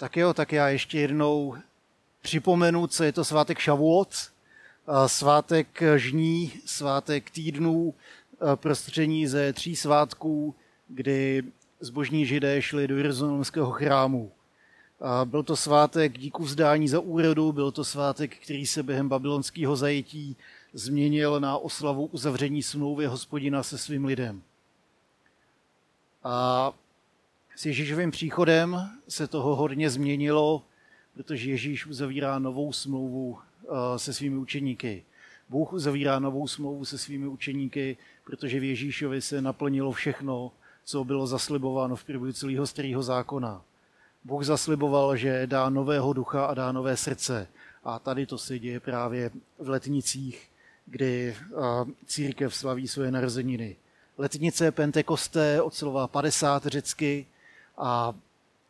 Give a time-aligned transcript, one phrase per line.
[0.00, 1.56] Tak jo, tak já ještě jednou
[2.22, 4.08] připomenu, co je to svátek Šavuot,
[5.06, 7.94] svátek žní, svátek týdnů,
[8.54, 10.54] prostřední ze tří svátků,
[10.88, 11.42] kdy
[11.80, 14.32] zbožní židé šli do Jeruzalémského chrámu.
[15.24, 20.36] Byl to svátek díku vzdání za úrodu, byl to svátek, který se během babylonského zajetí
[20.72, 24.42] změnil na oslavu uzavření smlouvy hospodina se svým lidem.
[26.24, 26.72] A
[27.60, 30.62] s Ježíšovým příchodem se toho hodně změnilo,
[31.14, 35.04] protože Ježíš uzavírá novou smlouvu eh, se svými učeníky.
[35.48, 40.52] Bůh uzavírá novou smlouvu se svými učeníky, protože v Ježíšovi se naplnilo všechno,
[40.84, 43.62] co bylo zaslibováno v průběhu celého starého zákona.
[44.24, 47.48] Bůh zasliboval, že dá nového ducha a dá nové srdce.
[47.84, 50.50] A tady to se děje právě v letnicích,
[50.86, 51.56] kdy eh,
[52.06, 53.76] církev slaví svoje narozeniny.
[54.18, 57.26] Letnice Pentekosté od slova 50 řecky
[57.80, 58.14] a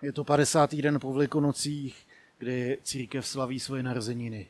[0.03, 0.75] je to 50.
[0.75, 2.07] den po Velikonocích,
[2.39, 4.47] kdy církev slaví svoje narozeniny.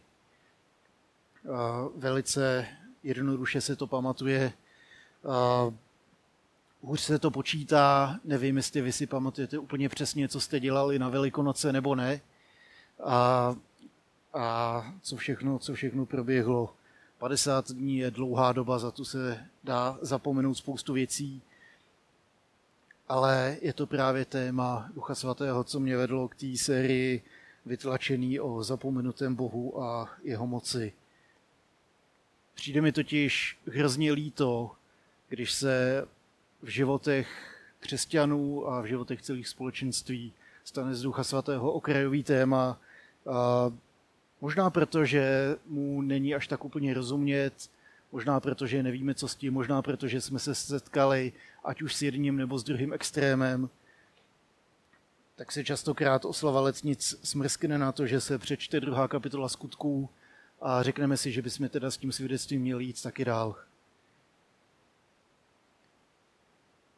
[1.96, 2.66] Velice
[3.02, 4.52] jednoduše se to pamatuje.
[6.82, 11.08] Hůř se to počítá, nevím, jestli vy si pamatujete úplně přesně, co jste dělali na
[11.08, 12.20] Velikonoce nebo ne.
[13.04, 13.56] A,
[14.34, 16.74] a co, všechno, co všechno proběhlo.
[17.18, 21.42] 50 dní je dlouhá doba, za tu se dá zapomenout spoustu věcí
[23.10, 27.22] ale je to právě téma Ducha Svatého, co mě vedlo k té sérii
[27.66, 30.92] vytlačený o zapomenutém Bohu a jeho moci.
[32.54, 34.70] Přijde mi totiž hrozně líto,
[35.28, 36.06] když se
[36.62, 37.28] v životech
[37.80, 40.32] křesťanů a v životech celých společenství
[40.64, 42.80] stane z Ducha Svatého okrajový téma.
[43.26, 43.72] A
[44.40, 47.70] možná proto, že mu není až tak úplně rozumět,
[48.12, 51.32] Možná proto, že nevíme, co s tím, možná proto, že jsme se setkali
[51.64, 53.70] ať už s jedním nebo s druhým extrémem.
[55.36, 60.08] Tak se častokrát oslava letnic smrskne na to, že se přečte druhá kapitola skutků
[60.60, 63.56] a řekneme si, že bychom teda s tím svědectvím měli jít taky dál.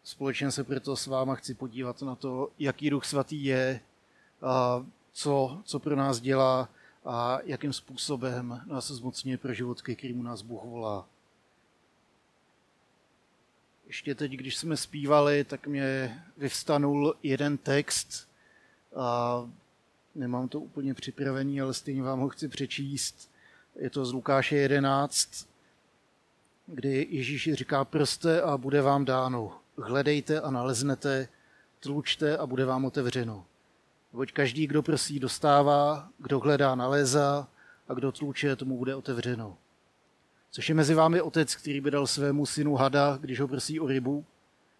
[0.05, 3.81] Společně se proto s váma chci podívat na to, jaký duch svatý je,
[4.43, 6.69] a co, co pro nás dělá,
[7.05, 11.06] a jakým způsobem nás zmocňuje pro život, ke kterému nás Bůh volá.
[13.93, 18.29] Ještě teď, když jsme zpívali, tak mě vyvstanul jeden text
[18.97, 19.51] a
[20.15, 23.31] nemám to úplně připravený, ale stejně vám ho chci přečíst.
[23.77, 25.49] Je to z Lukáše 11,
[26.67, 29.59] kdy Ježíš říká, prste a bude vám dáno.
[29.77, 31.29] Hledejte a naleznete,
[31.81, 33.47] tlučte a bude vám otevřeno.
[34.13, 37.49] Neboť každý, kdo prosí, dostává, kdo hledá, nalézá
[37.89, 39.57] a kdo tluče, tomu bude otevřeno.
[40.55, 43.87] Což je mezi vámi otec, který by dal svému synu hada, když ho prosí o
[43.87, 44.25] rybu,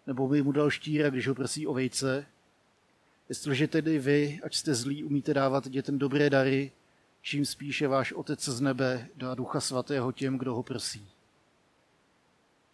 [0.07, 2.25] nebo by mu dal štíra, když ho prosí o vejce.
[3.29, 6.71] Jestliže tedy vy, ať jste zlí, umíte dávat dětem dobré dary,
[7.21, 11.07] čím spíše váš otec z nebe dá ducha svatého těm, kdo ho prosí.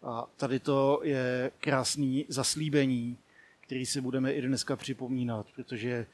[0.02, 3.18] A tady to je krásný zaslíbení,
[3.60, 6.06] který si budeme i dneska připomínat, protože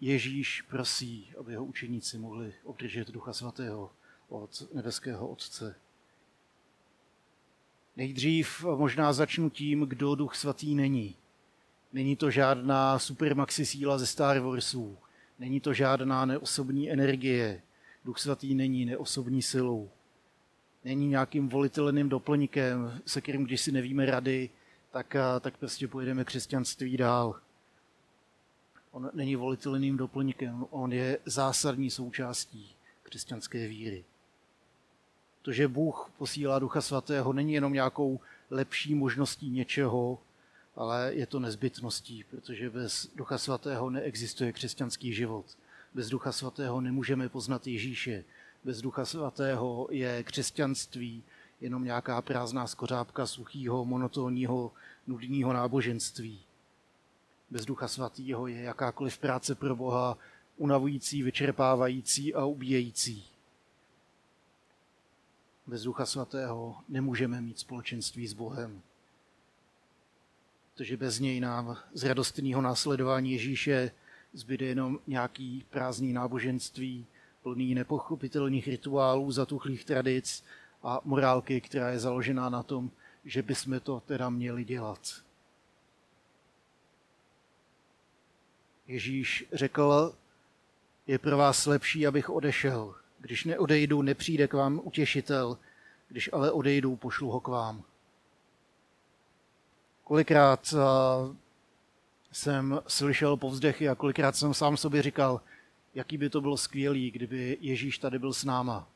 [0.00, 3.90] Ježíš prosí, aby jeho učeníci mohli obdržet Ducha Svatého
[4.32, 5.74] od nebeského Otce.
[7.96, 11.16] Nejdřív možná začnu tím, kdo Duch Svatý není.
[11.92, 14.98] Není to žádná supermaxi síla ze Star Warsů.
[15.38, 17.62] Není to žádná neosobní energie.
[18.04, 19.90] Duch Svatý není neosobní silou.
[20.84, 24.50] Není nějakým volitelným doplňkem, se kterým, když si nevíme rady,
[24.90, 27.40] tak, tak prostě pojedeme křesťanství dál.
[28.90, 34.04] On není volitelným doplňkem, on je zásadní součástí křesťanské víry.
[35.42, 38.20] To, že Bůh posílá Ducha Svatého, není jenom nějakou
[38.50, 40.18] lepší možností něčeho,
[40.76, 45.46] ale je to nezbytností, protože bez Ducha Svatého neexistuje křesťanský život.
[45.94, 48.24] Bez Ducha Svatého nemůžeme poznat Ježíše.
[48.64, 51.22] Bez Ducha Svatého je křesťanství
[51.60, 54.72] jenom nějaká prázdná skořápka suchého, monotónního,
[55.06, 56.40] nudného náboženství.
[57.50, 60.18] Bez Ducha Svatého je jakákoliv práce pro Boha
[60.56, 63.31] unavující, vyčerpávající a ubíjející.
[65.72, 68.82] Bez Ducha Svatého nemůžeme mít společenství s Bohem.
[70.74, 73.90] Protože bez něj nám z radostného následování Ježíše
[74.32, 77.06] zbyde jenom nějaký prázdný náboženství,
[77.42, 80.44] plný nepochopitelných rituálů, zatuchlých tradic
[80.82, 82.90] a morálky, která je založená na tom,
[83.24, 85.22] že bychom to teda měli dělat.
[88.86, 90.14] Ježíš řekl,
[91.06, 93.01] je pro vás lepší, abych odešel.
[93.22, 95.58] Když neodejdu, nepřijde k vám utěšitel,
[96.08, 97.82] když ale odejdu, pošlu ho k vám.
[100.04, 100.74] Kolikrát
[102.32, 105.40] jsem slyšel povzdechy a kolikrát jsem sám sobě říkal,
[105.94, 108.88] jaký by to bylo skvělý, kdyby Ježíš tady byl s náma.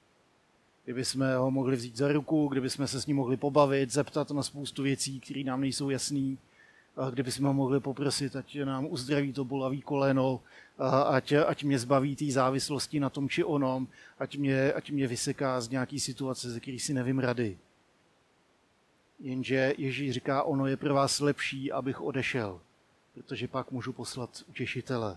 [0.85, 4.31] Kdyby jsme ho mohli vzít za ruku, kdyby jsme se s ním mohli pobavit, zeptat
[4.31, 6.37] na spoustu věcí, které nám nejsou jasné,
[7.11, 10.41] kdyby jsme mohli poprosit, ať nám uzdraví to bolavý koleno,
[11.07, 13.89] ať, ať mě zbaví té závislosti na tom či onom,
[14.19, 17.59] ať mě, ať mě vyseká z nějaký situace, ze který si nevím rady.
[19.21, 22.61] Jenže Ježíš říká, ono je pro vás lepší, abych odešel,
[23.15, 25.17] protože pak můžu poslat utěšitele.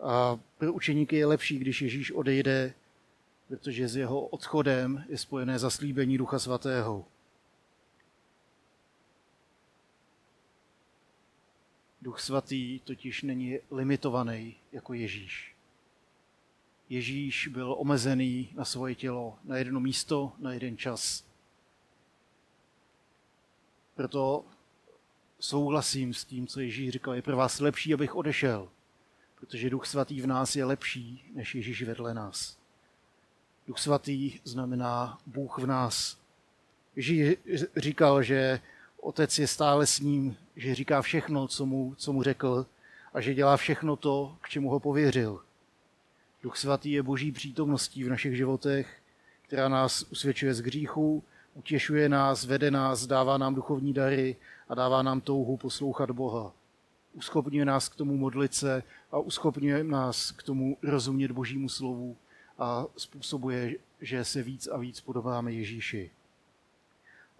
[0.00, 2.74] A pro učeníky je lepší, když Ježíš odejde,
[3.48, 7.04] protože s jeho odchodem je spojené zaslíbení Ducha Svatého.
[12.06, 15.54] Duch Svatý totiž není limitovaný jako Ježíš.
[16.88, 21.24] Ježíš byl omezený na svoje tělo, na jedno místo, na jeden čas.
[23.94, 24.44] Proto
[25.40, 27.14] souhlasím s tím, co Ježíš říkal.
[27.14, 28.68] Je pro vás lepší, abych odešel,
[29.34, 32.58] protože Duch Svatý v nás je lepší, než Ježíš vedle nás.
[33.66, 36.18] Duch Svatý znamená Bůh v nás.
[36.96, 37.36] Ježíš
[37.76, 38.60] říkal, že
[39.00, 42.66] Otec je stále s ním, že říká všechno, co mu, co mu řekl
[43.14, 45.40] a že dělá všechno to, k čemu ho pověřil.
[46.42, 48.98] Duch Svatý je boží přítomností v našich životech,
[49.42, 51.24] která nás usvědčuje z hříchu,
[51.54, 54.36] utěšuje nás, vede nás, dává nám duchovní dary
[54.68, 56.52] a dává nám touhu poslouchat Boha.
[57.12, 58.82] Uschopňuje nás k tomu modlit se
[59.12, 62.16] a uschopňuje nás k tomu rozumět Božímu slovu
[62.58, 66.10] a způsobuje, že se víc a víc podobáme Ježíši.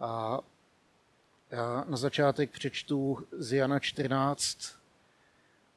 [0.00, 0.40] A
[1.56, 4.58] já na začátek přečtu z Jana 14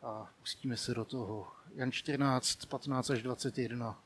[0.02, 1.48] a pustíme se do toho.
[1.76, 4.02] Jan 14, 15 až 21.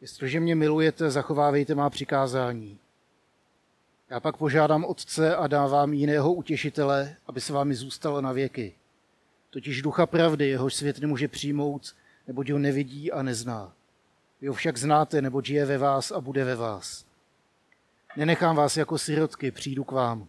[0.00, 2.78] Jestliže mě milujete, zachovávejte má přikázání.
[4.10, 8.74] Já pak požádám Otce a dávám jiného utěšitele, aby se vámi zůstalo na věky.
[9.50, 11.94] Totiž ducha pravdy, jehož svět nemůže přijmout,
[12.26, 13.72] neboť ho nevidí a nezná.
[14.44, 17.06] Vy ho však znáte, nebo žije ve vás a bude ve vás.
[18.16, 20.28] Nenechám vás jako sirotky, přijdu k vám.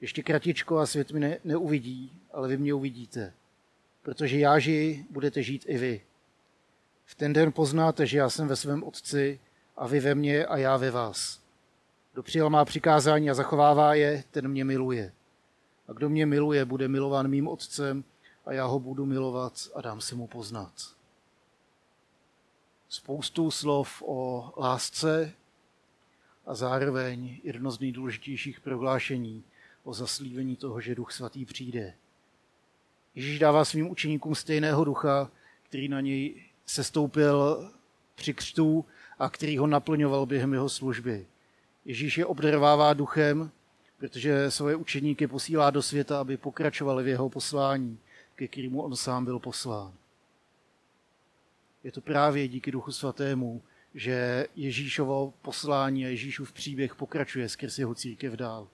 [0.00, 3.32] Ještě kratičko a svět mi ne, neuvidí, ale vy mě uvidíte.
[4.02, 6.00] Protože já žiji, budete žít i vy.
[7.04, 9.40] V ten den poznáte, že já jsem ve svém Otci
[9.76, 11.40] a vy ve mně a já ve vás.
[12.12, 15.12] Kdo přijal má přikázání a zachovává je, ten mě miluje.
[15.88, 18.04] A kdo mě miluje, bude milován mým Otcem
[18.46, 20.72] a já ho budu milovat a dám se mu poznat
[22.88, 25.32] spoustu slov o lásce
[26.46, 29.44] a zároveň jedno z nejdůležitějších prohlášení
[29.84, 31.94] o zaslíbení toho, že Duch Svatý přijde.
[33.14, 35.30] Ježíš dává svým učeníkům stejného ducha,
[35.62, 37.70] který na něj sestoupil
[38.14, 38.84] při křtu
[39.18, 41.26] a který ho naplňoval během jeho služby.
[41.84, 43.50] Ježíš je obdarovává duchem,
[43.98, 47.98] protože svoje učeníky posílá do světa, aby pokračovali v jeho poslání,
[48.34, 49.92] ke kterému on sám byl poslán
[51.84, 53.62] je to právě díky Duchu Svatému,
[53.94, 58.68] že Ježíšovo poslání a Ježíšův příběh pokračuje skrz jeho církev dál.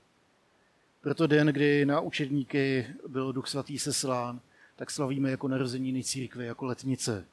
[1.01, 4.41] Proto den, kdy na učedníky byl Duch Svatý seslán,
[4.77, 7.25] tak slavíme jako narozeniny církve, jako letnice.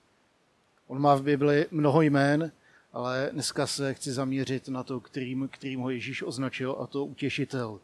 [0.87, 2.51] On má v Bibli mnoho jmén,
[2.93, 7.79] ale dneska se chci zaměřit na to, kterým, kterým ho Ježíš označil, a to utěšitel.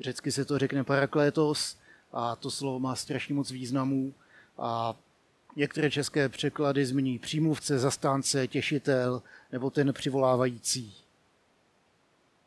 [0.00, 1.78] Řecky se to řekne paraklétos
[2.12, 4.14] a to slovo má strašně moc významů
[4.58, 4.96] a
[5.56, 10.94] Některé české překlady zmiňují přímluvce, zastánce, těšitel nebo ten přivolávající.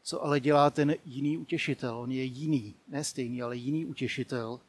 [0.04, 1.98] Co ale dělá ten jiný utěšitel?
[1.98, 4.60] On je jiný, ne stejný, ale jiný utěšitel.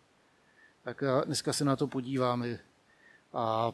[0.82, 2.58] Tak dneska se na to podíváme.
[3.32, 3.72] A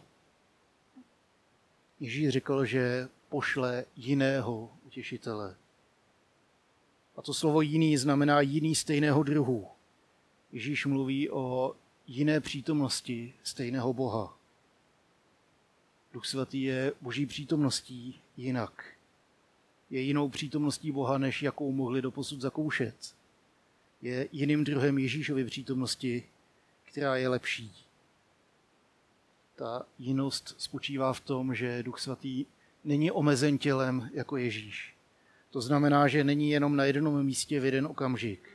[2.01, 5.57] Ježíš řekl, že pošle jiného utěšitele.
[7.17, 9.69] A to slovo jiný znamená jiný stejného druhu.
[10.53, 11.77] Ježíš mluví o
[12.07, 14.39] jiné přítomnosti stejného Boha.
[16.13, 18.85] Duch Svatý je boží přítomností jinak.
[19.91, 23.15] Je jinou přítomností Boha, než jakou mohli doposud zakoušet.
[24.03, 26.25] Je jiným druhem Ježíšovy přítomnosti,
[26.85, 27.73] která je lepší.
[29.57, 32.45] Ta jinost spočívá v tom, že Duch Svatý
[32.85, 34.95] není omezen tělem jako Ježíš.
[35.51, 38.51] To znamená, že není jenom na jednom místě v jeden okamžik.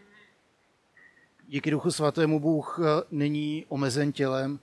[1.48, 2.80] Díky Duchu Svatému Bůh
[3.12, 4.60] není omezen tělem,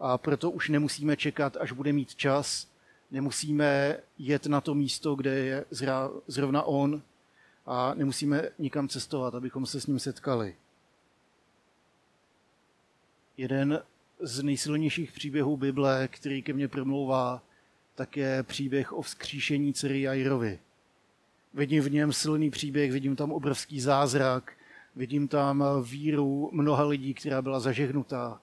[0.00, 2.68] a proto už nemusíme čekat, až bude mít čas,
[3.10, 5.64] nemusíme jet na to místo, kde je
[6.26, 7.02] zrovna on
[7.66, 10.56] a nemusíme nikam cestovat, abychom se s ním setkali.
[13.36, 13.82] Jeden
[14.20, 17.42] z nejsilnějších příběhů Bible, který ke mně promlouvá,
[17.94, 20.58] tak je příběh o vzkříšení dcery Jairovi.
[21.54, 24.52] Vidím v něm silný příběh, vidím tam obrovský zázrak,
[24.96, 28.40] vidím tam víru mnoha lidí, která byla zažehnutá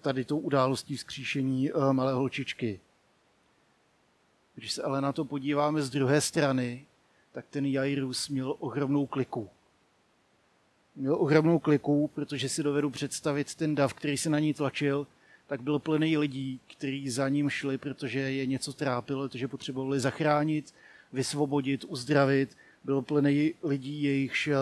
[0.00, 2.80] tady tou událostí vzkříšení malé holčičky.
[4.54, 6.86] Když se ale na to podíváme z druhé strany,
[7.32, 9.50] tak ten Jairus měl ohromnou kliku.
[10.96, 15.06] Měl ohromnou kliku, protože si dovedu představit ten dav, který se na ní tlačil,
[15.46, 20.74] tak byl plný lidí, kteří za ním šli, protože je něco trápilo, protože potřebovali zachránit,
[21.12, 22.56] vysvobodit, uzdravit.
[22.84, 24.56] Byl plný lidí, jejichž eh,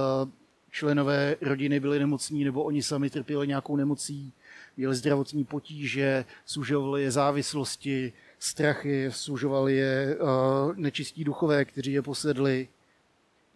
[0.71, 4.33] členové rodiny byli nemocní nebo oni sami trpěli nějakou nemocí,
[4.77, 12.69] měli zdravotní potíže, sužovali je závislosti, strachy, sužovali je uh, nečistí duchové, kteří je posedli.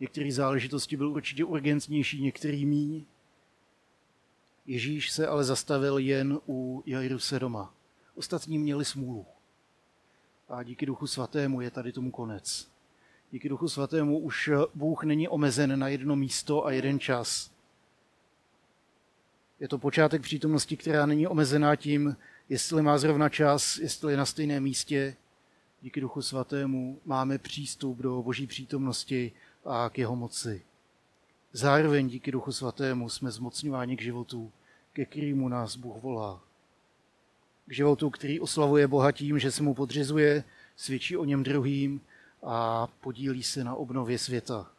[0.01, 3.05] Některé záležitosti byly určitě urgentnější, některý míň.
[4.67, 6.83] Ježíš se ale zastavil jen u
[7.39, 7.75] doma.
[8.15, 9.27] Ostatní měli smůlu.
[10.49, 12.69] A díky Duchu Svatému je tady tomu konec.
[13.31, 17.54] Díky Duchu Svatému už Bůh není omezen na jedno místo a jeden čas.
[19.65, 22.17] Je to počátek přítomnosti, která není omezená tím,
[22.49, 25.17] jestli má zrovna čas, jestli je na stejném místě.
[25.83, 29.33] Díky Duchu Svatému máme přístup do Boží přítomnosti
[29.65, 30.63] a k jeho moci.
[31.53, 34.53] Zároveň díky Duchu Svatému jsme zmocňováni k životu,
[34.93, 36.41] ke kterému nás Bůh volá.
[37.67, 40.45] K životu, který oslavuje Boha tím, že se mu podřizuje,
[40.77, 42.01] svědčí o něm druhým
[42.43, 44.74] a podílí se na obnově světa.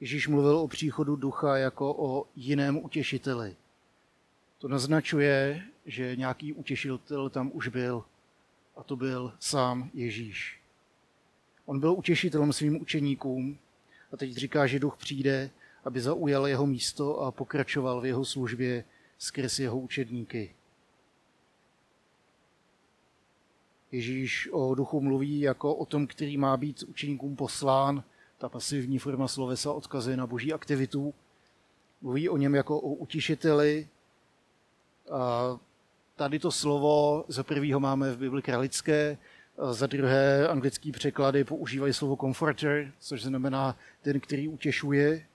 [0.00, 3.56] Ježíš mluvil o příchodu ducha jako o jiném utěšiteli.
[4.58, 8.04] To naznačuje, že nějaký utěšitel tam už byl
[8.76, 10.60] a to byl sám Ježíš.
[11.66, 13.58] On byl utěšitelem svým učeníkům
[14.12, 15.50] a teď říká, že duch přijde,
[15.84, 18.84] aby zaujal jeho místo a pokračoval v jeho službě
[19.18, 20.54] skrz jeho učedníky.
[23.92, 28.04] Ježíš o duchu mluví jako o tom, který má být učeníkům poslán.
[28.44, 31.14] Ta pasivní forma slovesa odkazuje na boží aktivitu.
[32.02, 33.88] Mluví o něm jako o utišiteli.
[35.12, 35.56] A
[36.16, 39.18] tady to slovo za prvýho máme v Bibli kralické,
[39.70, 45.26] za druhé anglické překlady používají slovo comforter, což znamená ten, který utěšuje.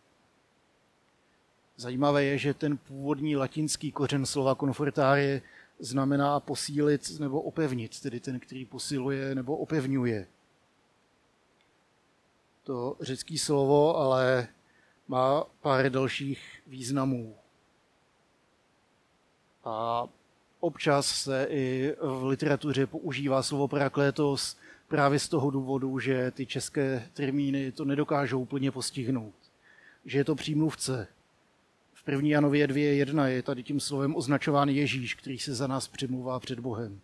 [1.77, 5.41] Zajímavé je, že ten původní latinský kořen slova confortare
[5.79, 10.27] znamená posílit nebo opevnit, tedy ten, který posiluje nebo opevňuje.
[12.69, 14.47] To řecké slovo ale
[15.07, 17.35] má pár dalších významů.
[19.65, 20.07] A
[20.59, 24.57] občas se i v literatuře používá slovo paraklétos
[24.87, 29.35] právě z toho důvodu, že ty české termíny to nedokážou úplně postihnout.
[30.05, 31.07] Že je to přímluvce,
[31.93, 32.29] v 1.
[32.29, 37.01] Janově 2.1 je tady tím slovem označován Ježíš, který se za nás přimluvá před Bohem.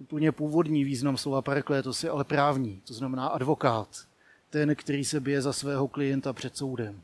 [0.00, 4.08] Úplně původní význam slova paraklétos je ale právní, to znamená advokát,
[4.50, 7.02] ten, který se bije za svého klienta před soudem.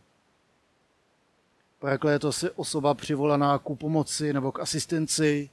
[1.79, 5.51] Paraklétos je osoba přivolaná ku pomoci nebo k asistenci.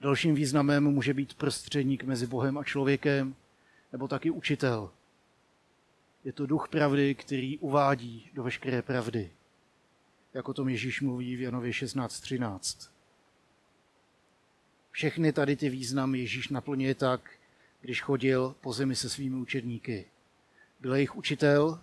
[0.00, 3.34] Dalším významem může být prostředník mezi Bohem a člověkem,
[3.92, 4.90] nebo taky učitel.
[6.24, 9.30] Je to duch pravdy, který uvádí do veškeré pravdy
[10.36, 12.90] jako tom Ježíš mluví v Janově 16.13.
[14.96, 17.30] Všechny tady ty významy Ježíš naplňuje tak,
[17.80, 20.06] když chodil po zemi se svými učedníky.
[20.80, 21.80] Byl jejich učitel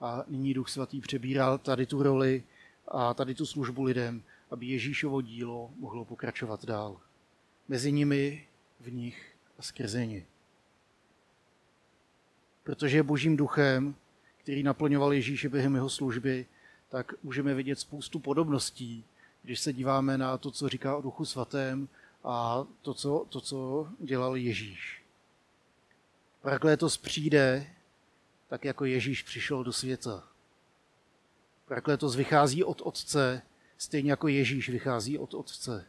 [0.00, 2.42] a nyní Duch Svatý přebíral tady tu roli
[2.88, 7.00] a tady tu službu lidem, aby Ježíšovo dílo mohlo pokračovat dál.
[7.68, 8.46] Mezi nimi,
[8.80, 10.24] v nich a skrze ně.
[12.62, 13.94] Protože božím duchem,
[14.36, 16.46] který naplňoval Ježíše během jeho služby,
[16.88, 19.04] tak můžeme vidět spoustu podobností,
[19.42, 21.88] když se díváme na to, co říká o Duchu Svatém
[22.26, 25.02] a to, co, to, co dělal Ježíš.
[26.42, 27.66] Praklétos přijde
[28.48, 30.28] tak, jako Ježíš přišel do světa.
[31.66, 33.42] Praklétos vychází od Otce,
[33.78, 35.86] stejně jako Ježíš vychází od Otce.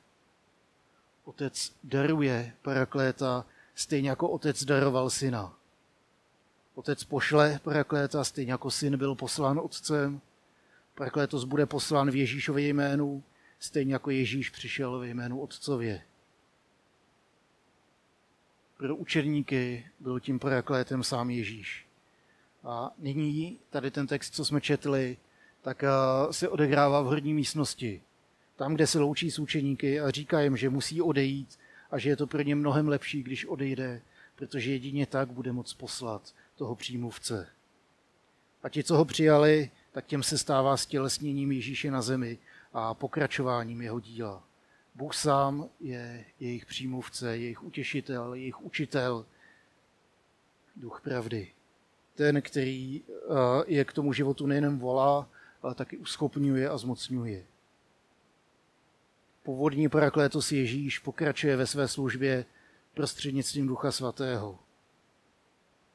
[1.24, 5.58] Otec daruje parakléta, stejně jako Otec daroval syna.
[6.76, 10.22] Otec pošle parakléta, stejně jako syn byl poslán Otcem.
[10.96, 13.24] Paraklétos bude poslán v Ježíšově jménu,
[13.60, 16.04] stejně jako Ježíš přišel ve jménu Otcově.
[18.78, 21.88] Pro učedníky byl tím paraklétem sám Ježíš.
[22.64, 25.18] A nyní tady ten text, co jsme četli,
[25.62, 25.90] tak eh,
[26.32, 28.02] se odehrává v horní místnosti.
[28.56, 31.60] Tam, kde se loučí s učeníky a říká jim, že musí odejít
[31.92, 34.02] a že je to pro ně mnohem lepší, když odejde,
[34.36, 37.48] protože jedině tak bude moc poslat toho přímluvce.
[38.64, 42.38] A ti, co ho přijali, tak těm se stává stělesněním Ježíše na zemi
[42.74, 44.47] a pokračováním jeho díla.
[44.98, 49.26] Bůh sám je jejich přímluvce, jejich utěšitel, jejich učitel.
[50.76, 51.52] duch pravdy.
[52.16, 53.04] Ten, který
[53.68, 55.30] je k tomu životu nejen volá,
[55.62, 57.46] ale taky uschopňuje a zmocňuje.
[59.44, 62.46] Původní paraklétos Ježíš pokračuje ve své službě
[62.94, 64.60] prostřednictvím Ducha Svatého.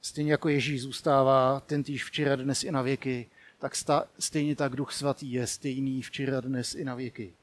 [0.00, 3.73] Stejně jako Ježíš zůstává ten týž včera, dnes i na věky, tak
[4.18, 7.35] stejně tak Duch Svatý je stejný včera, dnes i na věky.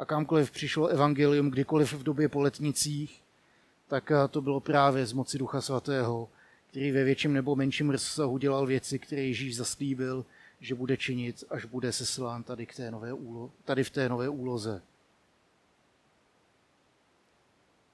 [0.00, 3.22] A kamkoliv přišlo evangelium, kdykoliv v době po letnicích,
[3.88, 6.28] tak to bylo právě z moci Ducha Svatého,
[6.66, 10.26] který ve větším nebo menším rozsahu dělal věci, které Ježíš zaslíbil,
[10.60, 14.28] že bude činit, až bude seslán tady, k té nové úlo, tady v té nové
[14.28, 14.82] úloze.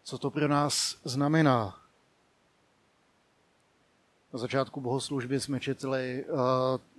[0.05, 1.83] Co to pro nás znamená?
[4.33, 6.39] Na začátku bohoslužby jsme četli uh,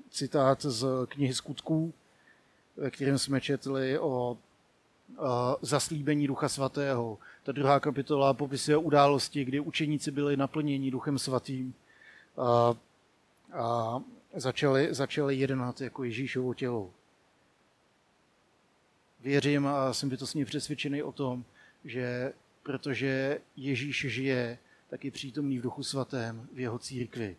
[0.09, 1.93] citát z knihy Skutků,
[2.77, 4.37] ve kterém jsme četli o
[5.61, 7.17] zaslíbení Ducha Svatého.
[7.43, 11.73] Ta druhá kapitola popisuje události, kdy učeníci byli naplněni Duchem Svatým
[12.37, 12.75] a,
[13.53, 13.99] a
[14.35, 16.91] začali, začali jednat jako Ježíšovo tělo.
[19.19, 21.43] Věřím a jsem bytostně přesvědčený o tom,
[21.85, 22.33] že
[22.63, 24.57] protože Ježíš žije,
[24.89, 27.37] tak je přítomný v Duchu Svatém v jeho církvi.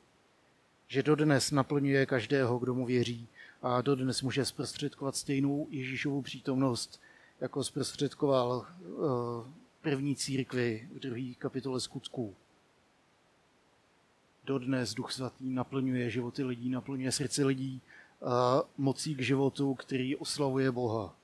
[0.89, 3.29] Že dodnes naplňuje každého, kdo mu věří
[3.63, 7.01] a dodnes může zprostředkovat stejnou Ježíšovu přítomnost,
[7.41, 9.53] jako zprostředkoval eh,
[9.83, 12.35] první církvi v druhé kapitole skutků.
[14.45, 17.81] Dodnes Duch Svatý naplňuje životy lidí, naplňuje srdce lidí
[18.25, 21.15] a mocí k životu, který oslavuje Boha.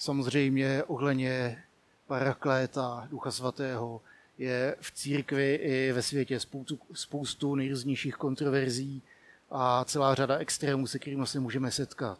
[0.00, 1.64] Samozřejmě ohledně
[2.06, 4.00] parakléta Ducha Svatého
[4.38, 9.02] je v církvi i ve světě spoustu, spoustu nejrůznějších kontroverzí
[9.50, 12.18] a celá řada extrémů, se kterými se můžeme setkat.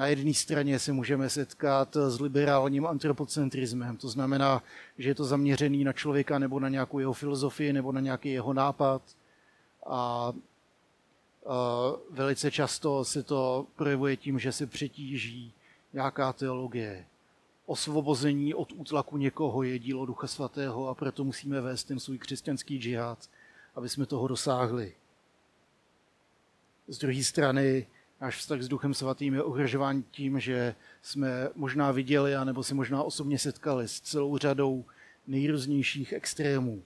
[0.00, 4.62] Na jedné straně se můžeme setkat s liberálním antropocentrismem, to znamená,
[4.98, 8.52] že je to zaměřený na člověka nebo na nějakou jeho filozofii nebo na nějaký jeho
[8.52, 9.02] nápad.
[9.86, 10.32] A,
[12.10, 15.52] velice často se to projevuje tím, že se přetíží
[15.92, 17.06] nějaká teologie.
[17.66, 22.78] Osvobození od útlaku někoho je dílo Ducha Svatého a proto musíme vést ten svůj křesťanský
[22.78, 23.30] džihad,
[23.74, 24.94] aby jsme toho dosáhli.
[26.88, 27.86] Z druhé strany
[28.20, 33.02] náš vztah s Duchem Svatým je ohrožován tím, že jsme možná viděli, anebo se možná
[33.02, 34.84] osobně setkali s celou řadou
[35.26, 36.82] nejrůznějších extrémů.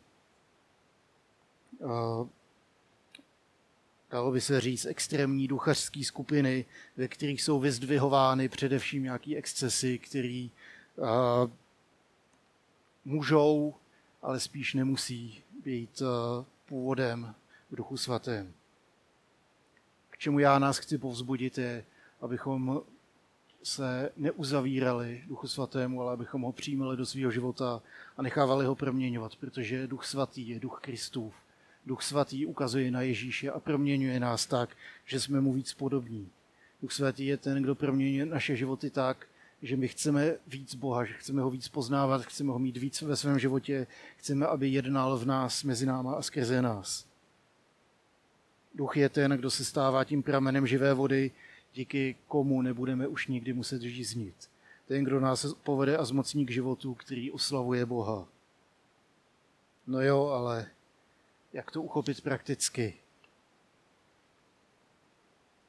[4.10, 6.64] Dalo by se říct extrémní duchařské skupiny,
[6.96, 10.48] ve kterých jsou vyzdvihovány především nějaké excesy, které
[13.04, 13.74] můžou,
[14.22, 16.02] ale spíš nemusí být
[16.66, 17.34] původem
[17.70, 18.54] v duchu svatém
[20.24, 21.84] čemu já nás chci povzbudit, je,
[22.20, 22.80] abychom
[23.62, 27.82] se neuzavírali Duchu Svatému, ale abychom ho přijímali do svého života
[28.16, 31.34] a nechávali ho proměňovat, protože Duch Svatý je Duch Kristův.
[31.86, 36.28] Duch Svatý ukazuje na Ježíše a proměňuje nás tak, že jsme mu víc podobní.
[36.82, 39.26] Duch Svatý je ten, kdo proměňuje naše životy tak,
[39.62, 43.16] že my chceme víc Boha, že chceme ho víc poznávat, chceme ho mít víc ve
[43.16, 47.13] svém životě, chceme, aby jednal v nás, mezi náma a skrze nás.
[48.74, 51.30] Duch je ten, kdo se stává tím pramenem živé vody,
[51.74, 54.50] díky komu nebudeme už nikdy muset žíznit.
[54.86, 58.28] Ten, kdo nás povede a zmocní k životu, který oslavuje Boha.
[59.86, 60.66] No jo, ale
[61.52, 62.94] jak to uchopit prakticky?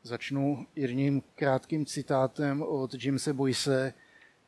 [0.04, 3.94] Začnu jedním krátkým citátem od Jamesa Boyce,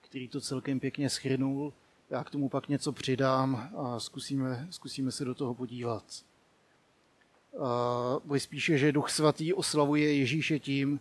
[0.02, 1.74] který to celkem pěkně schrnul.
[2.10, 6.27] Já k tomu pak něco přidám a zkusíme, zkusíme se do toho podívat.
[8.26, 11.00] Boj spíše, že Duch Svatý oslavuje Ježíše tím,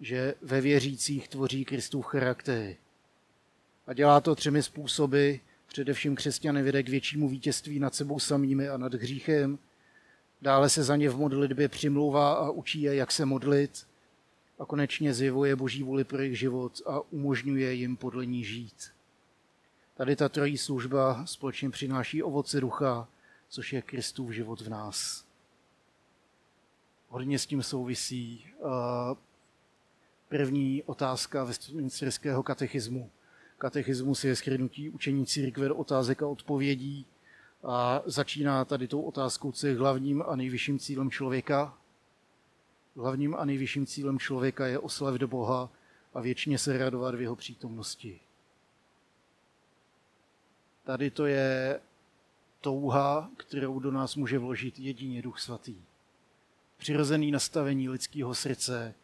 [0.00, 2.74] že ve věřících tvoří Kristův charakter.
[3.86, 5.34] A dělá to třemi způsoby.
[5.66, 9.58] Především křesťany vede k většímu vítězství nad sebou samými a nad hříchem.
[10.42, 13.86] Dále se za ně v modlitbě přimlouvá a učí je, jak se modlit.
[14.58, 18.90] A konečně zjevuje boží vůli pro jejich život a umožňuje jim podle ní žít.
[19.94, 23.08] Tady ta trojí služba společně přináší ovoce ducha,
[23.48, 25.31] což je Kristův život v nás
[27.12, 28.60] hodně s tím souvisí eh,
[30.28, 33.10] první otázka Westminsterského katechismu.
[33.58, 37.06] Katechismus je schrnutí učení církve do otázek a odpovědí
[37.62, 41.78] a začíná tady tou otázkou, co je hlavním a nejvyšším cílem člověka.
[42.96, 45.70] Hlavním a nejvyšším cílem člověka je oslavit Boha
[46.14, 48.20] a věčně se radovat v jeho přítomnosti.
[50.84, 51.80] Tady to je
[52.60, 55.82] touha, kterou do nás může vložit jedině Duch Svatý
[56.82, 58.94] přirozený nastavení lidského srdce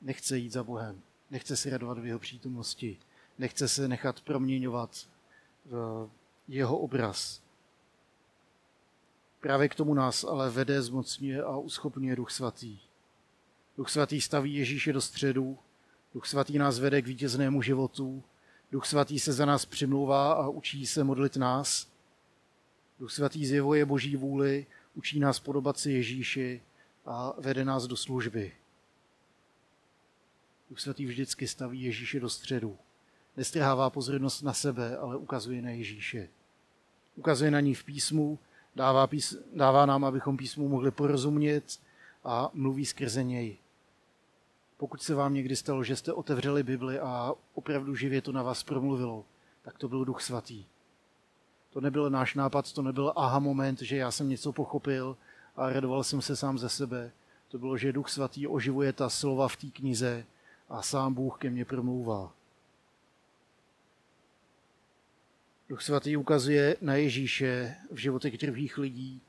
[0.00, 2.98] nechce jít za Bohem, nechce se radovat v jeho přítomnosti,
[3.38, 5.08] nechce se nechat proměňovat
[5.66, 6.08] v
[6.48, 7.42] jeho obraz.
[9.40, 12.78] Právě k tomu nás ale vede, zmocňuje a uschopňuje Duch Svatý.
[13.76, 15.58] Duch Svatý staví Ježíše do středu,
[16.14, 18.22] Duch Svatý nás vede k vítěznému životu,
[18.72, 21.88] Duch Svatý se za nás přimlouvá a učí se modlit nás.
[23.00, 26.62] Duch Svatý zjevuje Boží vůli, učí nás podobat si Ježíši
[27.08, 28.52] a vede nás do služby.
[30.70, 32.78] Duch Svatý vždycky staví Ježíše do středu.
[33.36, 36.28] Nestrhává pozornost na sebe, ale ukazuje na Ježíše.
[37.16, 38.38] Ukazuje na ní v písmu,
[38.76, 41.80] dává, pís, dává nám, abychom písmu mohli porozumět
[42.24, 43.58] a mluví skrze něj.
[44.76, 48.62] Pokud se vám někdy stalo, že jste otevřeli Bibli a opravdu živě to na vás
[48.62, 49.24] promluvilo,
[49.62, 50.64] tak to byl Duch Svatý.
[51.70, 55.16] To nebyl náš nápad, to nebyl aha moment, že já jsem něco pochopil
[55.58, 57.12] a radoval jsem se sám ze sebe.
[57.48, 60.26] To bylo, že Duch Svatý oživuje ta slova v té knize
[60.68, 62.32] a sám Bůh ke mně promlouvá.
[65.68, 69.20] Duch Svatý ukazuje na Ježíše v životech druhých lidí,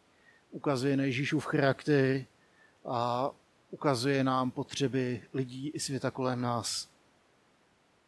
[0.52, 2.26] ukazuje na Ježíšův charakter
[2.86, 3.32] a
[3.72, 6.90] ukazuje nám potřeby lidí i světa kolem nás.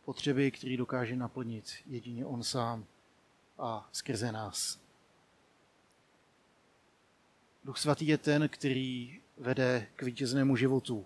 [0.05, 2.85] Potřeby, které dokáže naplnit jedině On sám
[3.59, 4.80] a skrze nás.
[7.63, 11.05] Duch Svatý je ten, který vede k vítěznému životu.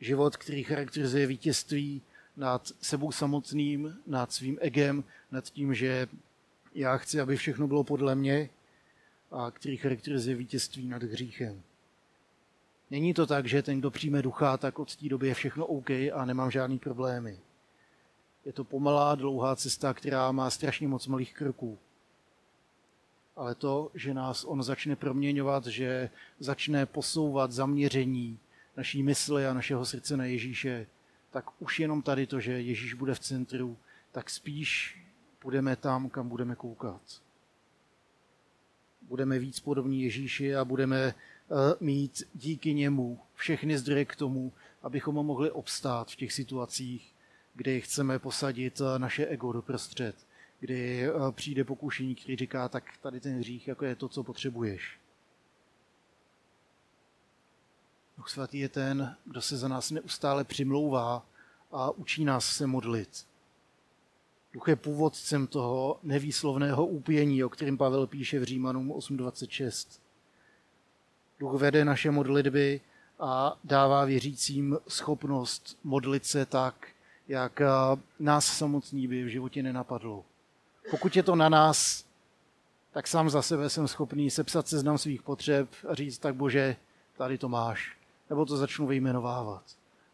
[0.00, 2.02] Život, který charakterizuje vítězství
[2.36, 6.06] nad sebou samotným, nad svým egem, nad tím, že
[6.74, 8.50] já chci, aby všechno bylo podle mě
[9.30, 11.62] a který charakterizuje vítězství nad hříchem.
[12.90, 15.90] Není to tak, že ten, kdo přijme ducha, tak od té doby je všechno OK
[15.90, 17.38] a nemám žádný problémy.
[18.44, 21.78] Je to pomalá, dlouhá cesta, která má strašně moc malých kroků.
[23.36, 28.38] Ale to, že nás on začne proměňovat, že začne posouvat zaměření
[28.76, 30.86] naší mysli a našeho srdce na Ježíše,
[31.30, 33.76] tak už jenom tady to, že Ježíš bude v centru,
[34.12, 35.00] tak spíš
[35.42, 37.00] budeme tam, kam budeme koukat.
[39.02, 41.14] Budeme víc podobní Ježíši a budeme eh,
[41.80, 47.12] mít díky němu všechny zdroje k tomu, abychom ho mohli obstát v těch situacích,
[47.54, 50.16] kdy chceme posadit eh, naše ego do prostřed,
[50.60, 54.98] kdy eh, přijde pokušení, který říká, tak tady ten hřích jako je to, co potřebuješ.
[58.16, 61.26] Duch svatý je ten, kdo se za nás neustále přimlouvá
[61.72, 63.26] a učí nás se modlit.
[64.52, 70.00] Duch je původcem toho nevýslovného úpění, o kterém Pavel píše v Římanům 8.26.
[71.38, 72.80] Duch vede naše modlitby
[73.20, 76.88] a dává věřícím schopnost modlit se tak,
[77.28, 77.66] jak eh,
[78.18, 80.24] nás samotný by v životě nenapadlo.
[80.90, 82.04] Pokud je to na nás,
[82.92, 86.76] tak sám za sebe jsem schopný sepsat seznam svých potřeb a říct, tak bože,
[87.16, 87.96] tady to máš.
[88.30, 89.62] Nebo to začnu vyjmenovávat.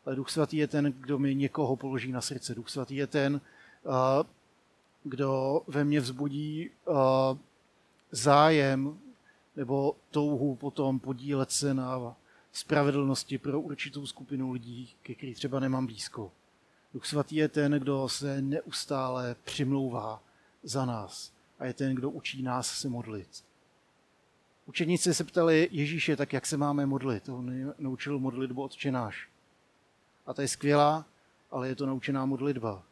[0.07, 2.55] Ale Duch Svatý je ten, kdo mi někoho položí na srdce.
[2.55, 3.41] Duch Svatý je ten,
[3.87, 4.25] eh,
[5.05, 6.93] kdo ve mně vzbudí eh,
[8.11, 8.99] zájem
[9.57, 12.17] nebo touhu potom podílet se na
[12.53, 16.33] spravedlnosti pro určitou skupinu lidí, ke kterých třeba nemám blízko.
[16.95, 20.23] Duch Svatý je ten, kdo se neustále přimlouvá
[20.63, 23.45] za nás a je ten, kdo učí nás se modlit.
[24.67, 27.29] Učeníci se ptali Ježíše, tak jak se máme modlit.
[27.29, 29.29] On naučil modlitbu odčenáš.
[30.27, 31.07] A to je skvělá,
[31.51, 32.83] ale je to naučená modlitba.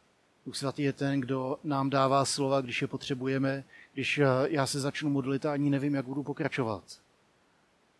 [0.45, 4.79] Duch Svatý je ten, kdo nám dává slova, když je potřebujeme, když eh, já se
[4.79, 6.83] začnu modlit a ani nevím, jak budu pokračovat.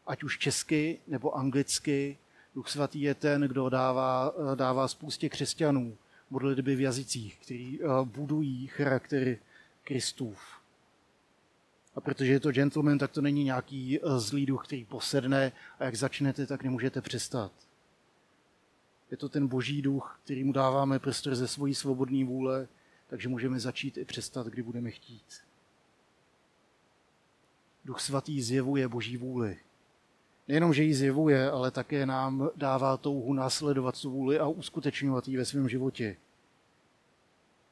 [0.07, 2.17] Ať už česky nebo anglicky,
[2.55, 5.97] Duch Svatý je ten, kdo dává, eh, dává spoustě křesťanů
[6.29, 9.37] modlitby v jazycích, který eh, budují charakter
[9.91, 10.39] Kristův.
[11.95, 15.95] A protože je to gentleman, tak to není nějaký zlý duch, který posedne a jak
[15.95, 17.51] začnete, tak nemůžete přestat.
[19.11, 22.67] Je to ten boží duch, který mu dáváme prostor ze svojí svobodné vůle,
[23.07, 25.41] takže můžeme začít i přestat, kdy budeme chtít.
[27.85, 29.59] Duch svatý zjevuje boží vůli.
[30.47, 35.37] Nejenom, že ji zjevuje, ale také nám dává touhu následovat tu vůli a uskutečňovat ji
[35.37, 36.17] ve svém životě.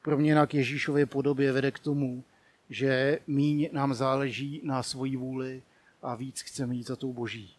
[0.02, 2.24] Proměna k Ježíšově podobě vede k tomu,
[2.70, 5.62] že míň nám záleží na svoji vůli
[6.02, 7.54] a víc chceme jít za tou boží.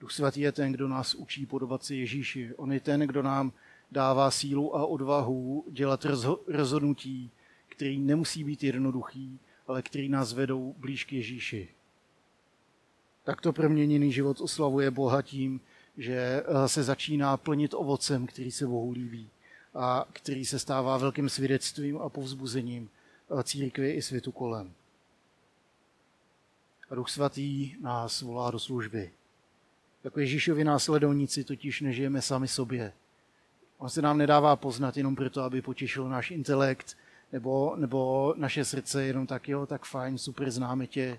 [0.00, 2.54] Duch svatý je ten, kdo nás učí podobat si Ježíši.
[2.56, 3.52] On je ten, kdo nám
[3.92, 6.06] dává sílu a odvahu dělat
[6.46, 7.30] rozhodnutí,
[7.68, 11.68] který nemusí být jednoduchý, ale který nás vedou blíž k Ježíši.
[13.24, 15.60] Takto proměněný život oslavuje Boha tím,
[15.96, 16.14] že
[16.46, 19.30] eh, se začíná plnit ovocem, který se Bohu líbí
[19.78, 22.90] a který se stává velkým svědectvím a povzbuzením
[23.30, 24.72] eh, církvy i světu kolem.
[26.90, 29.12] A Duch Svatý nás volá do služby.
[30.04, 32.92] Jako Ježíšovi následovníci totiž nežijeme sami sobě.
[33.78, 36.96] On se nám nedává poznat jenom proto, aby potěšil náš intelekt,
[37.32, 41.18] Nebo, nebo naše srdce jenom tak, jo, tak fajn, super, známe tě.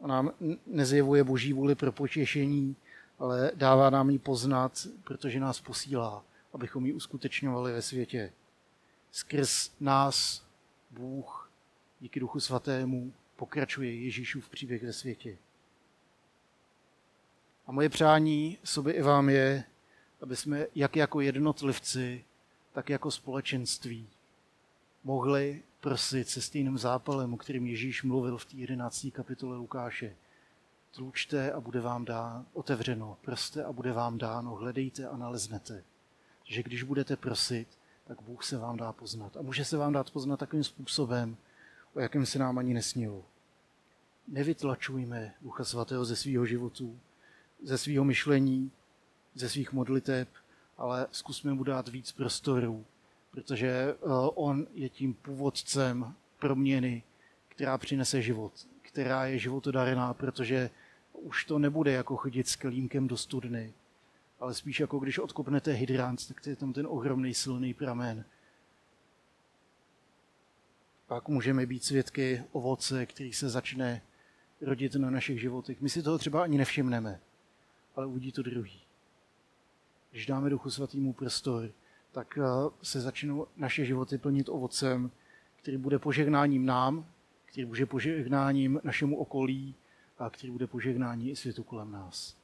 [0.00, 0.32] A nám
[0.66, 2.76] nezjevuje boží vůli pro potěšení,
[3.18, 8.32] ale dává nám ji poznat, protože nás posílá, abychom ji uskutečňovali ve světě.
[9.12, 10.46] Skrz nás
[10.90, 11.50] Bůh
[12.00, 15.36] díky Duchu Svatému pokračuje Ježíšův příběh ve světě.
[17.66, 19.64] A moje přání sobě i vám je,
[20.20, 22.24] aby jsme jak jako jednotlivci,
[22.72, 24.08] tak jako společenství
[25.04, 29.06] mohli prosit se stejným zápalem, o kterým Ježíš mluvil v té 11.
[29.12, 30.16] kapitole Lukáše.
[30.94, 35.84] Tlučte a bude vám dá otevřeno, proste a bude vám dáno, hledejte a naleznete.
[36.44, 37.68] Že když budete prosit,
[38.06, 39.36] tak Bůh se vám dá poznat.
[39.36, 41.36] A může se vám dát poznat takovým způsobem,
[41.94, 43.24] o jakém se nám ani nesnilo.
[44.28, 47.00] Nevytlačujme Ducha Svatého ze svého životu,
[47.62, 48.70] ze svého myšlení,
[49.34, 50.28] ze svých modliteb,
[50.78, 52.84] ale zkusme mu dát víc prostoru,
[53.30, 53.96] protože eh,
[54.34, 57.02] on je tím původcem proměny,
[57.48, 58.52] která přinese život,
[58.82, 60.70] která je životodarená, protože
[61.24, 63.74] už to nebude jako chodit s kelímkem do studny,
[64.40, 68.24] ale spíš jako když odkopnete hydrant, tak je tam ten ohromný silný pramen.
[71.06, 74.02] Pak můžeme být svědky ovoce, který se začne
[74.60, 75.80] rodit na našich životech.
[75.80, 77.20] My si toho třeba ani nevšimneme,
[77.96, 78.80] ale uvidí to druhý.
[80.10, 81.70] Když dáme Duchu Svatýmu prostor,
[82.12, 85.10] tak eh, se začnou naše životy plnit ovocem,
[85.56, 87.06] který bude požehnáním nám,
[87.44, 89.74] který bude požehnáním našemu okolí
[90.18, 92.43] a který bude požehnání i světu kolem nás.